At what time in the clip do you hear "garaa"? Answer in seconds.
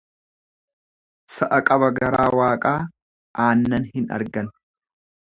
1.99-2.27